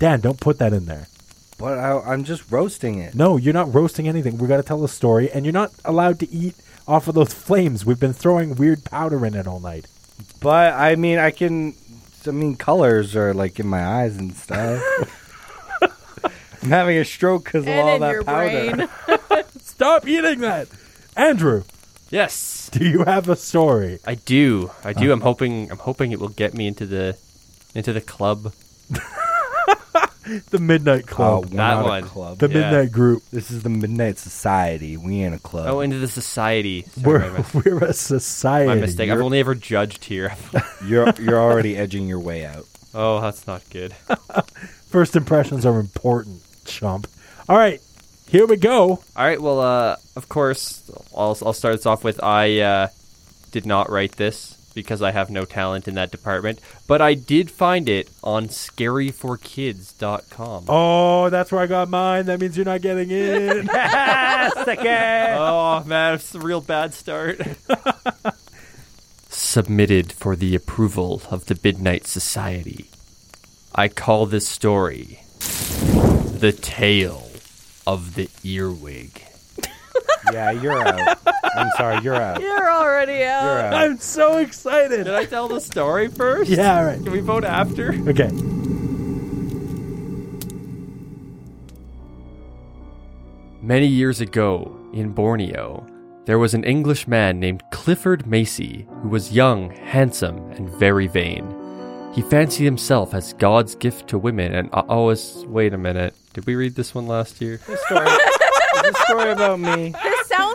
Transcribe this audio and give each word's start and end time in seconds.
Dan, 0.00 0.20
don't 0.20 0.40
put 0.40 0.58
that 0.58 0.72
in 0.72 0.86
there. 0.86 1.06
But 1.58 1.78
I, 1.78 2.00
I'm 2.00 2.24
just 2.24 2.50
roasting 2.50 2.98
it. 2.98 3.14
No, 3.14 3.36
you're 3.36 3.52
not 3.52 3.72
roasting 3.74 4.08
anything. 4.08 4.38
We 4.38 4.48
got 4.48 4.56
to 4.56 4.62
tell 4.62 4.82
a 4.82 4.88
story, 4.88 5.30
and 5.30 5.44
you're 5.44 5.52
not 5.52 5.72
allowed 5.84 6.18
to 6.20 6.30
eat 6.30 6.54
off 6.88 7.06
of 7.06 7.14
those 7.14 7.34
flames. 7.34 7.84
We've 7.84 8.00
been 8.00 8.14
throwing 8.14 8.54
weird 8.56 8.82
powder 8.82 9.24
in 9.26 9.34
it 9.34 9.46
all 9.46 9.60
night. 9.60 9.86
But 10.40 10.72
I 10.72 10.96
mean, 10.96 11.18
I 11.18 11.30
can. 11.30 11.74
I 12.26 12.30
mean, 12.30 12.56
colors 12.56 13.14
are 13.14 13.34
like 13.34 13.60
in 13.60 13.66
my 13.66 13.84
eyes 13.84 14.16
and 14.16 14.34
stuff. 14.34 14.82
I'm 16.62 16.70
having 16.70 16.96
a 16.96 17.04
stroke 17.04 17.44
because 17.44 17.66
of 17.66 17.74
all 17.74 17.94
in 17.94 18.00
that 18.00 18.12
your 18.12 18.24
powder. 18.24 18.88
brain. 19.18 19.44
Stop 19.60 20.08
eating 20.08 20.40
that, 20.40 20.68
Andrew. 21.14 21.64
Yes, 22.10 22.70
Do 22.72 22.84
you 22.84 23.04
have 23.04 23.28
a 23.28 23.36
story? 23.36 23.98
I 24.06 24.14
do. 24.16 24.70
I 24.82 24.92
do. 24.94 25.10
Uh. 25.10 25.12
I'm 25.12 25.20
hoping. 25.20 25.70
I'm 25.70 25.78
hoping 25.78 26.12
it 26.12 26.20
will 26.20 26.28
get 26.28 26.54
me 26.54 26.66
into 26.66 26.86
the 26.86 27.18
into 27.74 27.92
the 27.92 28.00
club. 28.00 28.54
The 30.50 30.58
Midnight 30.58 31.04
Oh, 31.08 31.14
Club, 31.14 31.44
we're 31.46 31.56
That 31.56 31.74
not 31.74 31.84
one. 31.84 32.02
a 32.04 32.06
club. 32.06 32.38
the 32.38 32.48
yeah. 32.48 32.54
Midnight 32.54 32.92
Group. 32.92 33.22
This 33.32 33.50
is 33.50 33.62
the 33.62 33.70
Midnight 33.70 34.18
Society. 34.18 34.96
We 34.96 35.22
ain't 35.22 35.34
a 35.34 35.38
club. 35.38 35.66
Oh, 35.68 35.80
into 35.80 35.98
the 35.98 36.08
society. 36.08 36.82
Sorry, 36.82 37.06
We're 37.30 37.38
mis- 37.38 37.54
we're 37.64 37.84
a 37.84 37.92
society. 37.94 38.66
my 38.68 38.74
mistake. 38.74 39.10
I've 39.10 39.20
only 39.20 39.40
ever 39.40 39.54
judged 39.54 40.04
here. 40.04 40.34
you're 40.84 41.10
you're 41.20 41.40
already 41.40 41.76
edging 41.76 42.06
your 42.06 42.20
way 42.20 42.44
out. 42.44 42.66
oh, 42.94 43.20
that's 43.20 43.46
not 43.46 43.62
good. 43.70 43.92
First 44.88 45.16
impressions 45.16 45.64
are 45.64 45.78
important, 45.78 46.42
chump. 46.64 47.06
All 47.48 47.56
right, 47.56 47.80
here 48.28 48.46
we 48.46 48.56
go. 48.56 48.82
All 49.16 49.24
right. 49.24 49.40
Well, 49.40 49.60
uh, 49.60 49.96
of 50.16 50.28
course, 50.28 50.90
I'll 51.16 51.36
I'll 51.44 51.52
start 51.52 51.76
this 51.76 51.86
off 51.86 52.04
with 52.04 52.22
I 52.22 52.58
uh, 52.60 52.88
did 53.52 53.64
not 53.66 53.88
write 53.90 54.12
this 54.12 54.56
because 54.74 55.02
I 55.02 55.10
have 55.12 55.30
no 55.30 55.44
talent 55.44 55.86
in 55.88 55.94
that 55.94 56.10
department, 56.10 56.58
but 56.86 57.00
I 57.00 57.14
did 57.14 57.50
find 57.50 57.88
it 57.88 58.08
on 58.22 58.48
scaryforkids.com. 58.48 60.64
Oh, 60.68 61.30
that's 61.30 61.50
where 61.52 61.60
I 61.60 61.66
got 61.66 61.88
mine. 61.88 62.26
That 62.26 62.40
means 62.40 62.56
you're 62.56 62.64
not 62.64 62.82
getting 62.82 63.10
in. 63.10 63.68
Oh 65.38 65.84
man, 65.86 66.14
it's 66.14 66.34
a 66.34 66.40
real 66.40 66.60
bad 66.60 66.94
start. 66.94 67.40
Submitted 69.28 70.12
for 70.12 70.36
the 70.36 70.54
approval 70.54 71.22
of 71.30 71.46
the 71.46 71.58
Midnight 71.62 72.06
Society. 72.06 72.86
I 73.74 73.88
call 73.88 74.26
this 74.26 74.48
story 74.48 75.20
The 75.40 76.56
Tale 76.60 77.30
of 77.86 78.14
the 78.14 78.28
Earwig. 78.44 79.22
Yeah, 80.32 80.50
you're 80.52 80.80
out. 80.86 81.18
I'm 81.56 81.70
sorry, 81.76 82.00
you're 82.02 82.14
out. 82.14 82.40
You're 82.40 82.70
already 82.70 83.18
You're 83.18 83.28
out. 83.28 83.72
out. 83.72 83.74
I'm 83.74 83.98
so 83.98 84.38
excited. 84.38 85.04
Did 85.04 85.14
I 85.14 85.24
tell 85.24 85.48
the 85.48 85.60
story 85.60 86.08
first? 86.08 86.50
Yeah, 86.50 86.78
all 86.78 86.84
right. 86.84 87.02
Can 87.02 87.12
we 87.12 87.20
vote 87.20 87.44
after? 87.44 87.94
Okay. 88.08 88.30
Many 93.62 93.86
years 93.86 94.20
ago, 94.20 94.76
in 94.92 95.10
Borneo, 95.12 95.86
there 96.24 96.38
was 96.38 96.54
an 96.54 96.64
English 96.64 97.06
man 97.06 97.38
named 97.38 97.62
Clifford 97.72 98.26
Macy 98.26 98.86
who 99.02 99.08
was 99.08 99.32
young, 99.32 99.70
handsome, 99.70 100.38
and 100.52 100.68
very 100.68 101.06
vain. 101.06 101.56
He 102.14 102.22
fancied 102.22 102.64
himself 102.64 103.14
as 103.14 103.34
God's 103.34 103.74
gift 103.74 104.08
to 104.08 104.18
women, 104.18 104.54
and 104.54 104.68
uh, 104.72 104.82
oh, 104.88 105.14
wait 105.46 105.72
a 105.74 105.78
minute. 105.78 106.14
Did 106.32 106.46
we 106.46 106.54
read 106.56 106.74
this 106.74 106.94
one 106.94 107.06
last 107.06 107.40
year? 107.40 107.60
This 107.66 107.80
story, 107.86 108.06
this 108.82 108.96
story 109.02 109.30
about 109.30 109.60
me. 109.60 109.94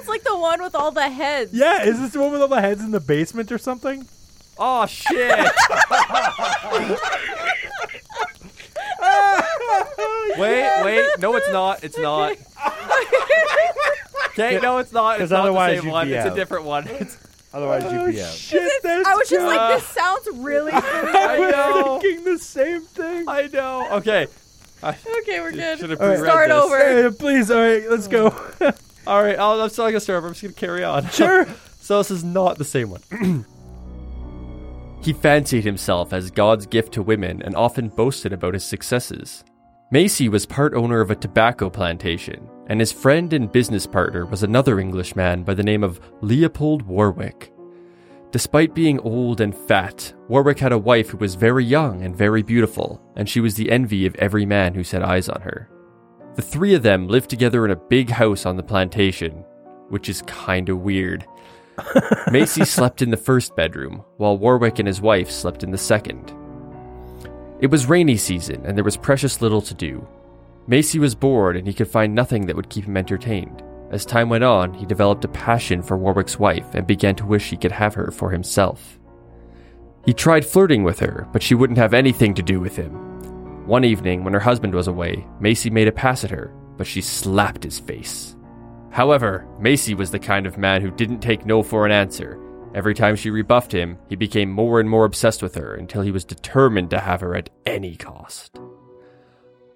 This 0.05 0.13
sounds 0.13 0.23
like 0.23 0.23
the 0.23 0.37
one 0.39 0.61
with 0.61 0.75
all 0.75 0.91
the 0.91 1.09
heads. 1.09 1.51
Yeah, 1.53 1.83
is 1.83 1.99
this 1.99 2.11
the 2.11 2.19
one 2.21 2.31
with 2.31 2.41
all 2.41 2.47
the 2.47 2.61
heads 2.61 2.81
in 2.83 2.91
the 2.91 2.99
basement 2.99 3.51
or 3.51 3.57
something? 3.57 4.07
Oh 4.57 4.85
shit! 4.85 5.31
wait, 10.37 10.83
wait. 10.83 11.05
No, 11.19 11.35
it's 11.35 11.49
not. 11.51 11.83
It's 11.83 11.97
not. 11.97 12.33
Okay, 14.29 14.59
no, 14.61 14.77
it's 14.79 14.91
not. 14.91 15.17
'Cause 15.17 15.23
It's 15.23 15.31
not 15.31 15.45
the 15.51 15.67
same 15.75 15.85
you'd 15.85 15.91
one. 15.91 16.07
be 16.07 16.13
It's 16.13 16.25
a 16.25 16.29
out. 16.31 16.35
different 16.35 16.65
one. 16.65 16.87
It's, 16.87 17.17
Otherwise, 17.53 17.83
you'd 17.83 17.93
oh, 18.01 18.11
be 18.11 18.21
out. 18.21 18.33
Shit, 18.33 18.83
that's 18.83 19.07
I 19.07 19.15
was 19.15 19.29
just 19.29 19.45
like, 19.45 19.79
this 19.79 19.87
sounds 19.89 20.27
really 20.33 20.71
I 20.73 20.81
familiar. 20.81 21.51
know. 21.51 21.99
thinking 22.01 22.25
the 22.25 22.37
same 22.39 22.81
thing. 22.81 23.25
I 23.29 23.47
know. 23.47 23.87
Okay. 23.93 24.27
okay, 24.83 25.39
we're 25.39 25.51
good. 25.53 25.79
Should 25.79 25.89
have 25.91 26.01
All 26.01 26.07
right. 26.09 26.17
pre-read 26.17 26.29
Start 26.31 26.49
this. 26.49 26.63
over. 26.63 27.09
Hey, 27.09 27.15
please, 27.17 27.49
all 27.49 27.61
right, 27.61 27.89
let's 27.89 28.07
go. 28.07 28.33
Oh. 28.61 28.71
All 29.07 29.21
right, 29.21 29.37
I'll, 29.37 29.61
I'm 29.61 29.69
still 29.69 29.85
gonna 29.85 29.99
start. 29.99 30.17
over. 30.17 30.27
I'm 30.27 30.33
just 30.33 30.43
gonna 30.43 30.53
carry 30.53 30.83
on. 30.83 31.07
sure. 31.11 31.47
So 31.79 31.99
this 31.99 32.11
is 32.11 32.23
not 32.23 32.57
the 32.57 32.65
same 32.65 32.89
one. 32.89 33.01
he 35.01 35.13
fancied 35.13 35.63
himself 35.63 36.13
as 36.13 36.31
God's 36.31 36.65
gift 36.65 36.93
to 36.93 37.03
women 37.03 37.41
and 37.43 37.55
often 37.55 37.89
boasted 37.89 38.33
about 38.33 38.55
his 38.55 38.63
successes. 38.63 39.43
Macy 39.91 40.29
was 40.29 40.47
part 40.47 40.73
owner 40.73 40.99
of 40.99 41.11
a 41.11 41.15
tobacco 41.15 41.69
plantation, 41.69 42.49
and 42.67 42.79
his 42.79 42.91
friend 42.91 43.31
and 43.33 43.51
business 43.51 43.85
partner 43.85 44.25
was 44.25 44.41
another 44.41 44.79
Englishman 44.79 45.43
by 45.43 45.53
the 45.53 45.63
name 45.63 45.83
of 45.83 45.99
Leopold 46.21 46.81
Warwick. 46.81 47.51
Despite 48.31 48.73
being 48.73 48.99
old 49.01 49.39
and 49.39 49.55
fat, 49.55 50.11
Warwick 50.27 50.59
had 50.59 50.73
a 50.73 50.77
wife 50.77 51.09
who 51.09 51.17
was 51.17 51.35
very 51.35 51.63
young 51.63 52.01
and 52.01 52.15
very 52.15 52.41
beautiful, 52.41 52.99
and 53.15 53.29
she 53.29 53.39
was 53.39 53.53
the 53.53 53.71
envy 53.71 54.07
of 54.07 54.15
every 54.15 54.45
man 54.45 54.73
who 54.73 54.83
set 54.83 55.03
eyes 55.03 55.29
on 55.29 55.41
her. 55.41 55.69
The 56.35 56.41
three 56.41 56.73
of 56.73 56.83
them 56.83 57.07
lived 57.07 57.29
together 57.29 57.63
in 57.63 57.71
a 57.71 57.75
big 57.75 58.09
house 58.09 58.45
on 58.45 58.57
the 58.57 58.63
plantation, 58.63 59.45
which 59.89 60.09
is 60.09 60.23
kinda 60.27 60.75
weird. 60.75 61.25
Macy 62.31 62.65
slept 62.65 63.01
in 63.01 63.09
the 63.09 63.17
first 63.17 63.55
bedroom, 63.55 64.03
while 64.17 64.37
Warwick 64.37 64.79
and 64.79 64.87
his 64.87 65.01
wife 65.01 65.31
slept 65.31 65.63
in 65.63 65.71
the 65.71 65.77
second. 65.77 66.33
It 67.61 67.67
was 67.67 67.87
rainy 67.87 68.17
season, 68.17 68.65
and 68.65 68.75
there 68.77 68.83
was 68.83 68.97
precious 68.97 69.41
little 69.41 69.61
to 69.61 69.73
do. 69.73 70.05
Macy 70.67 70.99
was 70.99 71.15
bored, 71.15 71.55
and 71.55 71.67
he 71.67 71.73
could 71.73 71.87
find 71.87 72.13
nothing 72.13 72.45
that 72.47 72.55
would 72.55 72.69
keep 72.69 72.85
him 72.85 72.97
entertained. 72.97 73.63
As 73.91 74.05
time 74.05 74.29
went 74.29 74.43
on, 74.43 74.73
he 74.73 74.85
developed 74.85 75.23
a 75.23 75.29
passion 75.29 75.81
for 75.81 75.95
Warwick's 75.95 76.39
wife 76.39 76.73
and 76.73 76.85
began 76.85 77.15
to 77.15 77.25
wish 77.25 77.49
he 77.49 77.57
could 77.57 77.71
have 77.71 77.93
her 77.93 78.11
for 78.11 78.31
himself. 78.31 78.99
He 80.05 80.13
tried 80.13 80.45
flirting 80.45 80.83
with 80.83 80.99
her, 80.99 81.27
but 81.31 81.41
she 81.41 81.55
wouldn't 81.55 81.79
have 81.79 81.93
anything 81.93 82.33
to 82.33 82.43
do 82.43 82.59
with 82.59 82.75
him. 82.75 83.14
One 83.65 83.83
evening, 83.83 84.23
when 84.23 84.33
her 84.33 84.39
husband 84.39 84.75
was 84.75 84.87
away, 84.87 85.25
Macy 85.39 85.71
made 85.71 85.87
a 85.87 85.91
pass 85.91 86.23
at 86.23 86.29
her, 86.29 86.53
but 86.77 86.85
she 86.85 87.01
slapped 87.01 87.63
his 87.63 87.79
face. 87.79 88.35
However, 88.91 89.47
Macy 89.59 89.95
was 89.95 90.11
the 90.11 90.19
kind 90.19 90.45
of 90.45 90.59
man 90.59 90.83
who 90.83 90.91
didn't 90.91 91.19
take 91.19 91.47
no 91.47 91.63
for 91.63 91.83
an 91.83 91.91
answer. 91.91 92.39
Every 92.75 92.93
time 92.93 93.15
she 93.15 93.31
rebuffed 93.31 93.71
him, 93.71 93.97
he 94.07 94.15
became 94.15 94.51
more 94.51 94.79
and 94.79 94.87
more 94.87 95.03
obsessed 95.03 95.41
with 95.41 95.55
her 95.55 95.73
until 95.73 96.03
he 96.03 96.11
was 96.11 96.23
determined 96.23 96.91
to 96.91 96.99
have 96.99 97.21
her 97.21 97.35
at 97.35 97.49
any 97.65 97.95
cost. 97.95 98.59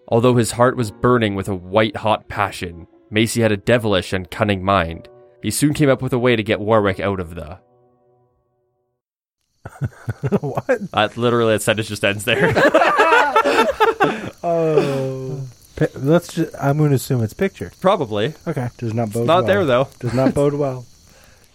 Although 0.07 0.35
his 0.35 0.51
heart 0.51 0.77
was 0.77 0.91
burning 0.91 1.33
with 1.33 1.47
a 1.47 1.56
white 1.56 1.97
hot 1.97 2.27
passion, 2.27 2.85
Macy 3.09 3.41
had 3.41 3.51
a 3.51 3.57
devilish 3.57 4.13
and 4.13 4.29
cunning 4.29 4.63
mind. 4.63 5.09
He 5.41 5.50
soon 5.50 5.73
came 5.73 5.89
up 5.89 6.03
with 6.03 6.13
a 6.13 6.19
way 6.19 6.35
to 6.35 6.44
get 6.44 6.59
Warwick 6.59 7.00
out 7.00 7.19
of 7.19 7.33
the. 7.33 7.59
what? 10.41 10.79
Uh, 10.94 11.09
literally, 11.16 11.53
that 11.53 11.63
sentence 11.63 11.88
just 11.88 12.06
ends 12.06 12.23
there. 12.23 12.53
Oh, 14.43 15.41
Pi- 15.75 15.87
let's 15.95 16.33
just. 16.33 16.55
I'm 16.59 16.77
going 16.77 16.89
to 16.89 16.95
assume 16.95 17.23
it's 17.23 17.33
picture. 17.33 17.71
Probably. 17.81 18.33
Okay. 18.47 18.69
does 18.77 18.94
not 18.94 19.12
bode. 19.12 19.27
Not 19.27 19.39
well. 19.39 19.45
there, 19.45 19.65
though. 19.65 19.88
Does 20.00 20.13
not 20.13 20.33
bode 20.33 20.53
well. 20.53 20.85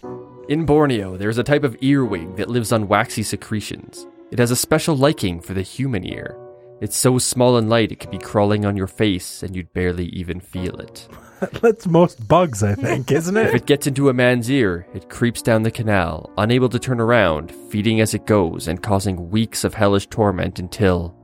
In 0.49 0.65
Borneo, 0.65 1.17
there 1.17 1.29
is 1.29 1.39
a 1.39 1.43
type 1.43 1.63
of 1.63 1.75
earwig 1.81 2.35
that 2.35 2.49
lives 2.49 2.71
on 2.71 2.87
waxy 2.87 3.23
secretions. 3.23 4.05
It 4.31 4.37
has 4.39 4.51
a 4.51 4.55
special 4.55 4.95
liking 4.95 5.41
for 5.41 5.53
the 5.55 5.63
human 5.63 6.05
ear. 6.05 6.37
It's 6.81 6.95
so 6.97 7.17
small 7.17 7.57
and 7.57 7.69
light 7.69 7.91
it 7.91 7.99
could 7.99 8.11
be 8.11 8.17
crawling 8.19 8.65
on 8.65 8.77
your 8.77 8.87
face 8.87 9.41
and 9.41 9.55
you'd 9.55 9.73
barely 9.73 10.07
even 10.07 10.39
feel 10.39 10.75
it. 10.79 11.07
That's 11.61 11.87
most 11.87 12.27
bugs, 12.27 12.61
I 12.63 12.75
think, 12.75 13.11
isn't 13.11 13.35
it? 13.37 13.47
If 13.47 13.53
it? 13.53 13.61
it 13.61 13.65
gets 13.65 13.87
into 13.87 14.09
a 14.09 14.13
man's 14.13 14.49
ear, 14.51 14.85
it 14.93 15.09
creeps 15.09 15.41
down 15.41 15.63
the 15.63 15.71
canal, 15.71 16.31
unable 16.37 16.69
to 16.69 16.79
turn 16.79 16.99
around, 16.99 17.51
feeding 17.69 18.01
as 18.01 18.13
it 18.13 18.25
goes 18.25 18.67
and 18.67 18.83
causing 18.83 19.29
weeks 19.29 19.63
of 19.63 19.73
hellish 19.73 20.07
torment 20.07 20.59
until. 20.59 21.15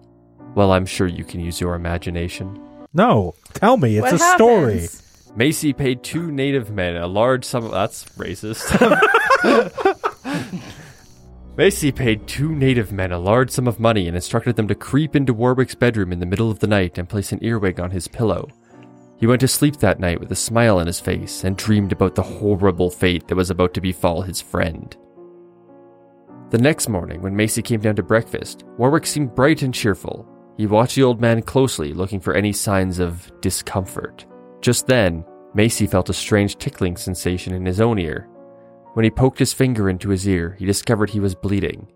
Well, 0.55 0.71
I'm 0.71 0.85
sure 0.85 1.07
you 1.07 1.23
can 1.23 1.39
use 1.39 1.61
your 1.61 1.75
imagination. 1.75 2.59
No. 2.93 3.35
Tell 3.53 3.77
me. 3.77 3.97
It's 3.97 4.03
what 4.03 4.13
a 4.13 4.19
story. 4.19 4.73
happens? 4.73 5.31
Macy 5.35 5.71
paid 5.71 6.03
two 6.03 6.31
native 6.31 6.71
men 6.71 6.97
a 6.97 7.07
large 7.07 7.45
sum 7.45 7.65
of. 7.65 7.71
That's 7.71 8.03
racist. 8.17 8.67
Macy 11.57 11.91
paid 11.91 12.27
two 12.27 12.53
native 12.53 12.91
men 12.91 13.11
a 13.11 13.19
large 13.19 13.51
sum 13.51 13.67
of 13.67 13.79
money 13.79 14.07
and 14.07 14.15
instructed 14.15 14.55
them 14.55 14.67
to 14.67 14.75
creep 14.75 15.15
into 15.15 15.33
Warwick's 15.33 15.75
bedroom 15.75 16.11
in 16.11 16.19
the 16.19 16.25
middle 16.25 16.51
of 16.51 16.59
the 16.59 16.67
night 16.67 16.97
and 16.97 17.07
place 17.07 17.31
an 17.31 17.43
earwig 17.43 17.79
on 17.79 17.91
his 17.91 18.07
pillow. 18.07 18.47
He 19.19 19.27
went 19.27 19.41
to 19.41 19.47
sleep 19.47 19.77
that 19.77 19.99
night 19.99 20.19
with 20.19 20.31
a 20.31 20.35
smile 20.35 20.79
on 20.79 20.87
his 20.87 20.99
face 20.99 21.43
and 21.43 21.55
dreamed 21.55 21.91
about 21.91 22.15
the 22.15 22.23
horrible 22.23 22.89
fate 22.89 23.27
that 23.27 23.35
was 23.35 23.49
about 23.49 23.73
to 23.75 23.81
befall 23.81 24.21
his 24.21 24.41
friend. 24.41 24.95
The 26.49 26.57
next 26.57 26.89
morning, 26.89 27.21
when 27.21 27.35
Macy 27.35 27.61
came 27.61 27.79
down 27.79 27.95
to 27.97 28.03
breakfast, 28.03 28.63
Warwick 28.77 29.05
seemed 29.05 29.35
bright 29.35 29.61
and 29.61 29.73
cheerful. 29.73 30.27
He 30.61 30.67
watched 30.67 30.95
the 30.95 31.01
old 31.01 31.19
man 31.19 31.41
closely, 31.41 31.91
looking 31.91 32.19
for 32.19 32.35
any 32.35 32.53
signs 32.53 32.99
of 32.99 33.31
discomfort. 33.41 34.27
Just 34.61 34.85
then, 34.85 35.25
Macy 35.55 35.87
felt 35.87 36.11
a 36.11 36.13
strange 36.13 36.55
tickling 36.59 36.97
sensation 36.97 37.55
in 37.55 37.65
his 37.65 37.81
own 37.81 37.97
ear. 37.97 38.29
When 38.93 39.03
he 39.03 39.09
poked 39.09 39.39
his 39.39 39.53
finger 39.53 39.89
into 39.89 40.09
his 40.09 40.27
ear, 40.27 40.55
he 40.59 40.67
discovered 40.67 41.09
he 41.09 41.19
was 41.19 41.33
bleeding. 41.33 41.87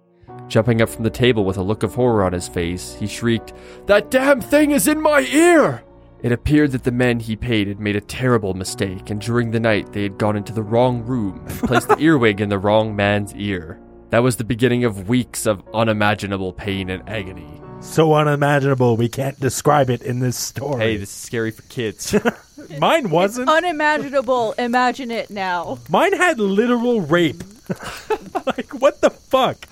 Jumping 0.48 0.82
up 0.82 0.90
from 0.90 1.04
the 1.04 1.12
table 1.12 1.46
with 1.46 1.58
a 1.58 1.62
look 1.62 1.84
of 1.84 1.94
horror 1.94 2.24
on 2.24 2.34
his 2.34 2.48
face, 2.48 2.96
he 2.96 3.06
shrieked, 3.06 3.54
That 3.86 4.10
damn 4.10 4.42
thing 4.42 4.72
is 4.72 4.88
in 4.88 5.00
my 5.00 5.20
ear! 5.22 5.84
It 6.24 6.32
appeared 6.32 6.72
that 6.72 6.86
the 6.86 6.92
men 6.92 7.20
he 7.20 7.36
paid 7.36 7.68
had 7.68 7.80
made 7.80 7.96
a 7.96 8.02
terrible 8.02 8.56
mistake, 8.56 9.12
and 9.12 9.22
during 9.22 9.52
the 9.52 9.60
night 9.60 9.94
they 9.94 10.02
had 10.02 10.18
gone 10.18 10.36
into 10.36 10.54
the 10.54 10.64
wrong 10.64 11.04
room 11.06 11.46
and 11.48 11.60
placed 11.60 11.88
the 11.88 12.00
earwig 12.00 12.42
in 12.42 12.50
the 12.50 12.58
wrong 12.58 12.96
man's 12.96 13.36
ear. 13.36 13.80
That 14.10 14.24
was 14.24 14.38
the 14.38 14.44
beginning 14.44 14.86
of 14.86 15.08
weeks 15.08 15.46
of 15.46 15.62
unimaginable 15.72 16.52
pain 16.52 16.90
and 16.90 17.08
agony. 17.08 17.62
So 17.82 18.14
unimaginable, 18.14 18.98
we 18.98 19.10
can't 19.10 19.40
describe 19.40 19.90
it 19.90 20.02
in 20.02 20.20
this 20.20 20.38
story. 20.38 20.82
Hey, 20.82 20.98
this 20.98 21.10
is 21.10 21.16
scary 21.16 21.52
for 21.52 21.62
kids. 21.64 22.16
Mine 22.80 23.10
wasn't. 23.10 23.50
Unimaginable. 23.50 24.54
Imagine 24.54 25.12
it 25.12 25.30
now. 25.30 25.80
Mine 25.90 26.14
had 26.14 26.40
literal 26.40 27.02
rape. 27.02 27.44
like, 28.46 28.72
what 28.74 29.02
the 29.02 29.10
fuck? 29.10 29.68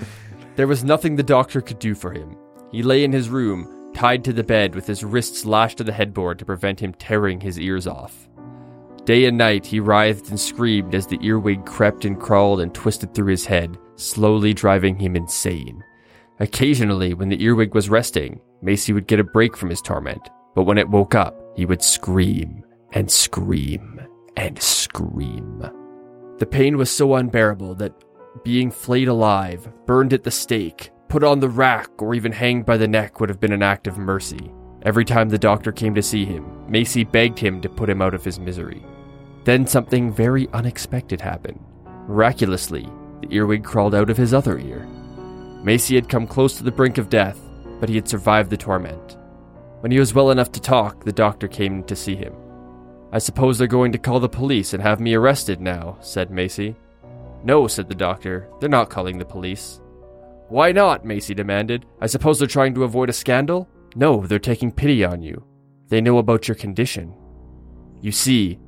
There 0.55 0.67
was 0.67 0.83
nothing 0.83 1.15
the 1.15 1.23
doctor 1.23 1.61
could 1.61 1.79
do 1.79 1.95
for 1.95 2.11
him. 2.11 2.37
He 2.71 2.83
lay 2.83 3.03
in 3.03 3.11
his 3.11 3.29
room, 3.29 3.91
tied 3.93 4.23
to 4.25 4.33
the 4.33 4.43
bed 4.43 4.75
with 4.75 4.87
his 4.87 5.03
wrists 5.03 5.45
lashed 5.45 5.77
to 5.77 5.83
the 5.83 5.93
headboard 5.93 6.39
to 6.39 6.45
prevent 6.45 6.79
him 6.79 6.93
tearing 6.93 7.39
his 7.39 7.59
ears 7.59 7.87
off. 7.87 8.27
Day 9.05 9.25
and 9.25 9.37
night 9.37 9.65
he 9.65 9.79
writhed 9.79 10.29
and 10.29 10.39
screamed 10.39 10.95
as 10.95 11.07
the 11.07 11.19
earwig 11.21 11.65
crept 11.65 12.05
and 12.05 12.19
crawled 12.19 12.61
and 12.61 12.73
twisted 12.73 13.13
through 13.13 13.31
his 13.31 13.45
head, 13.45 13.77
slowly 13.95 14.53
driving 14.53 14.97
him 14.97 15.15
insane. 15.15 15.83
Occasionally, 16.39 17.13
when 17.13 17.29
the 17.29 17.41
earwig 17.43 17.75
was 17.75 17.89
resting, 17.89 18.39
Macy 18.61 18.93
would 18.93 19.07
get 19.07 19.19
a 19.19 19.23
break 19.23 19.55
from 19.55 19.69
his 19.69 19.81
torment, 19.81 20.29
but 20.55 20.63
when 20.63 20.77
it 20.77 20.89
woke 20.89 21.15
up, 21.15 21.35
he 21.55 21.65
would 21.65 21.83
scream 21.83 22.63
and 22.93 23.09
scream 23.09 24.01
and 24.35 24.61
scream. 24.61 25.63
The 26.39 26.45
pain 26.45 26.77
was 26.77 26.91
so 26.91 27.15
unbearable 27.15 27.75
that 27.75 27.93
being 28.43 28.71
flayed 28.71 29.07
alive, 29.07 29.69
burned 29.85 30.13
at 30.13 30.23
the 30.23 30.31
stake, 30.31 30.89
put 31.07 31.23
on 31.23 31.39
the 31.39 31.49
rack, 31.49 31.89
or 32.01 32.15
even 32.15 32.31
hanged 32.31 32.65
by 32.65 32.77
the 32.77 32.87
neck 32.87 33.19
would 33.19 33.29
have 33.29 33.39
been 33.39 33.53
an 33.53 33.61
act 33.61 33.85
of 33.85 33.97
mercy. 33.97 34.51
Every 34.81 35.05
time 35.05 35.29
the 35.29 35.37
doctor 35.37 35.71
came 35.71 35.93
to 35.95 36.01
see 36.01 36.25
him, 36.25 36.45
Macy 36.67 37.03
begged 37.03 37.37
him 37.37 37.61
to 37.61 37.69
put 37.69 37.89
him 37.89 38.01
out 38.01 38.13
of 38.13 38.25
his 38.25 38.39
misery. 38.39 38.83
Then 39.43 39.67
something 39.67 40.11
very 40.11 40.49
unexpected 40.53 41.21
happened. 41.21 41.59
Miraculously, 42.07 42.89
the 43.21 43.33
earwig 43.33 43.63
crawled 43.63 43.93
out 43.93 44.09
of 44.09 44.17
his 44.17 44.33
other 44.33 44.57
ear. 44.57 44.87
Macy 45.63 45.95
had 45.95 46.09
come 46.09 46.27
close 46.27 46.57
to 46.57 46.63
the 46.63 46.71
brink 46.71 46.97
of 46.97 47.09
death, 47.09 47.39
but 47.79 47.87
he 47.87 47.95
had 47.95 48.07
survived 48.07 48.49
the 48.49 48.57
torment. 48.57 49.17
When 49.79 49.91
he 49.91 49.99
was 49.99 50.13
well 50.13 50.31
enough 50.31 50.51
to 50.53 50.61
talk, 50.61 51.03
the 51.03 51.11
doctor 51.11 51.47
came 51.47 51.83
to 51.85 51.95
see 51.95 52.15
him. 52.15 52.33
I 53.13 53.19
suppose 53.19 53.57
they're 53.57 53.67
going 53.67 53.91
to 53.93 53.97
call 53.97 54.19
the 54.19 54.27
police 54.27 54.73
and 54.73 54.83
have 54.83 54.99
me 54.99 55.13
arrested 55.13 55.61
now, 55.61 55.97
said 56.01 56.31
Macy. 56.31 56.75
No, 57.43 57.67
said 57.67 57.87
the 57.87 57.95
doctor. 57.95 58.49
They're 58.59 58.69
not 58.69 58.89
calling 58.89 59.17
the 59.17 59.25
police. 59.25 59.79
Why 60.49 60.71
not? 60.71 61.05
Macy 61.05 61.33
demanded. 61.33 61.85
I 62.01 62.07
suppose 62.07 62.39
they're 62.39 62.47
trying 62.47 62.73
to 62.75 62.83
avoid 62.83 63.09
a 63.09 63.13
scandal? 63.13 63.69
No, 63.95 64.25
they're 64.25 64.39
taking 64.39 64.71
pity 64.71 65.03
on 65.03 65.21
you. 65.21 65.45
They 65.87 66.01
know 66.01 66.17
about 66.17 66.47
your 66.47 66.55
condition. 66.55 67.13
You 68.01 68.11
see, 68.11 68.59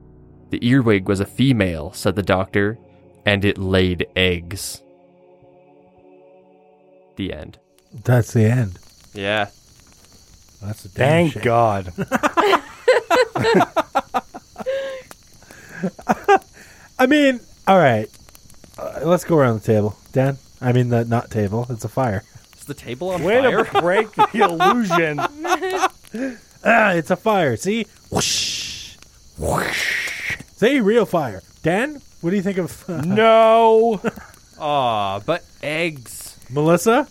the 0.50 0.66
earwig 0.66 1.08
was 1.10 1.20
a 1.20 1.26
female, 1.26 1.92
said 1.92 2.16
the 2.16 2.24
doctor, 2.24 2.78
and 3.26 3.44
it 3.44 3.58
laid 3.58 4.08
eggs. 4.16 4.84
The 7.16 7.34
end. 7.34 7.58
That's 8.04 8.34
the 8.34 8.46
end. 8.46 8.80
Yeah. 9.14 9.50
That's 10.62 10.86
a 10.86 10.90
damn 10.90 11.30
Thank 11.30 11.34
shame. 11.34 11.44
God. 11.44 11.94
I 16.98 17.08
mean, 17.08 17.40
all 17.68 17.78
right. 17.78 18.10
Uh, 18.78 19.00
let's 19.04 19.24
go 19.24 19.38
around 19.38 19.62
the 19.62 19.66
table. 19.74 19.96
Dan? 20.12 20.38
I 20.62 20.72
mean, 20.72 20.90
the 20.90 21.06
not 21.06 21.30
table. 21.32 21.66
It's 21.70 21.86
a 21.86 21.90
fire. 21.90 22.24
Is 22.58 22.66
the 22.66 22.74
table 22.74 23.10
on 23.10 23.24
Way 23.24 23.42
fire? 23.42 23.64
to 23.66 23.82
break 23.82 24.12
the 24.14 24.28
illusion. 24.44 25.20
Ah, 26.68 26.94
it's 26.94 27.12
a 27.12 27.16
fire. 27.16 27.56
See? 27.58 27.86
Whoosh. 28.10 28.96
Whoosh. 29.38 30.38
See? 30.56 30.80
Real 30.80 31.06
fire. 31.06 31.44
Dan? 31.62 32.02
What 32.22 32.32
do 32.32 32.36
you 32.38 32.42
think 32.42 32.58
of 32.58 32.90
uh, 32.90 33.02
no. 33.02 34.02
Aw, 34.58 35.20
but 35.20 35.44
eggs. 35.62 36.35
Melissa? 36.50 37.08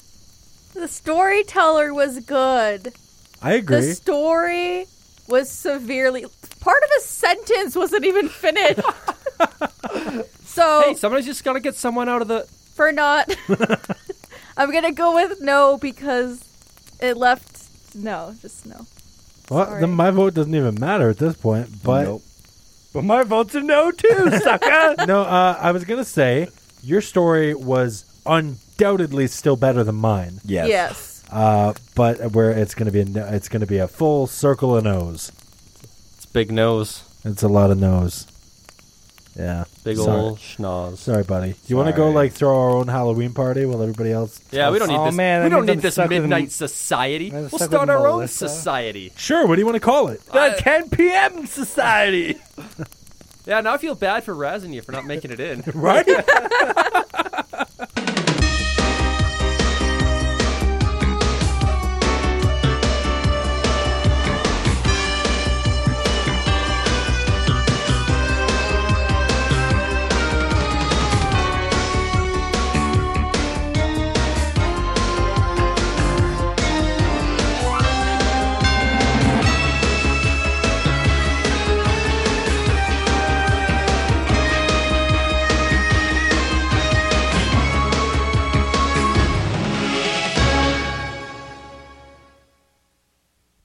The 0.74 0.88
storyteller 0.88 1.94
was 1.94 2.20
good. 2.20 2.92
I 3.40 3.54
agree. 3.54 3.80
The 3.80 3.94
story 3.94 4.86
was 5.28 5.50
severely. 5.50 6.24
Part 6.60 6.82
of 6.82 6.90
a 6.98 7.00
sentence 7.00 7.76
wasn't 7.76 8.04
even 8.04 8.28
finished. 8.28 8.80
so 10.44 10.82
Hey, 10.84 10.94
somebody's 10.94 11.26
just 11.26 11.44
gotta 11.44 11.60
get 11.60 11.74
someone 11.74 12.08
out 12.08 12.22
of 12.22 12.28
the. 12.28 12.46
for 12.74 12.92
not, 12.92 13.34
I'm 14.56 14.72
gonna 14.72 14.92
go 14.92 15.14
with 15.14 15.40
no 15.40 15.78
because 15.78 16.42
it 17.00 17.16
left. 17.16 17.50
No, 17.94 18.34
just 18.40 18.66
no. 18.66 18.86
well, 19.50 19.66
sorry. 19.66 19.80
then 19.80 19.90
my 19.90 20.10
vote 20.10 20.34
doesn't 20.34 20.54
even 20.54 20.78
matter 20.80 21.10
at 21.10 21.18
this 21.18 21.36
point. 21.36 21.68
But 21.82 22.04
Nope. 22.04 22.22
But 22.92 23.02
my 23.04 23.24
vote's 23.24 23.54
a 23.56 23.60
no 23.60 23.90
too, 23.90 24.30
sucker. 24.38 24.94
no, 25.06 25.22
uh, 25.22 25.58
I 25.60 25.72
was 25.72 25.84
gonna 25.84 26.04
say 26.04 26.48
your 26.82 27.00
story 27.00 27.52
was 27.54 28.04
undoubtedly 28.78 29.26
still 29.26 29.56
better 29.56 29.84
than 29.84 29.94
mine. 29.96 30.40
yes. 30.44 30.68
Yes. 30.68 31.10
Uh, 31.30 31.72
but 31.94 32.32
where 32.32 32.50
it's 32.50 32.74
gonna 32.74 32.90
be 32.92 33.00
a 33.00 33.34
it's 33.34 33.48
gonna 33.48 33.66
be 33.66 33.78
a 33.78 33.88
full 33.88 34.26
circle 34.26 34.76
of 34.76 34.84
nose. 34.84 35.32
It's 36.16 36.26
big 36.26 36.52
nose. 36.52 37.02
It's 37.24 37.42
a 37.42 37.48
lot 37.48 37.70
of 37.70 37.78
nose. 37.78 38.26
Yeah. 39.36 39.64
Big 39.82 39.96
Sorry. 39.96 40.20
ol' 40.20 40.36
schnoz. 40.36 40.98
Sorry, 40.98 41.24
buddy. 41.24 41.52
Do 41.52 41.58
you 41.66 41.76
want 41.76 41.88
to 41.88 41.92
go 41.92 42.04
Sorry. 42.04 42.14
like 42.14 42.32
throw 42.34 42.56
our 42.56 42.70
own 42.70 42.86
Halloween 42.86 43.32
party 43.32 43.64
while 43.66 43.82
everybody 43.82 44.12
else? 44.12 44.38
Yeah, 44.52 44.70
we 44.70 44.78
don't 44.78 44.88
need 44.88 44.96
Oh, 44.96 45.06
this. 45.06 45.14
man, 45.16 45.40
we 45.42 45.44
that 45.44 45.50
don't 45.50 45.60
means 45.62 45.66
need 45.66 45.72
I'm 45.78 45.80
this 45.80 45.94
stuck 45.94 46.08
with 46.10 46.20
midnight 46.22 46.42
M- 46.44 46.50
society. 46.50 47.26
I'm 47.28 47.32
We'll 47.40 47.48
stuck 47.48 47.62
start 47.70 47.80
with 47.88 47.90
our 47.90 48.06
own 48.06 48.16
Melissa. 48.18 48.48
society. 48.48 49.12
Sure. 49.16 49.46
What 49.48 49.56
do 49.56 49.60
you 49.60 49.66
want 49.66 49.74
to 49.76 49.80
call 49.80 50.08
it? 50.08 50.24
The 50.26 50.54
10 50.58 50.90
p.m. 50.90 51.46
Society. 51.46 52.38
Yeah, 53.46 53.60
now 53.60 53.74
I 53.74 53.76
feel 53.76 53.94
bad 53.94 54.24
for 54.24 54.34
razzing 54.34 54.72
you 54.72 54.80
for 54.80 54.92
not 54.92 55.04
making 55.04 55.30
it 55.30 55.38
in. 55.38 55.62
Right? 55.74 56.06